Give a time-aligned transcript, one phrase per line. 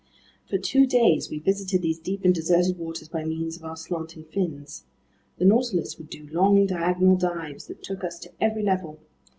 [0.49, 4.23] For two days we visited these deep and deserted waters by means of our slanting
[4.23, 4.83] fins.
[5.37, 8.97] The Nautilus would do long, diagonal dives that took us to every level.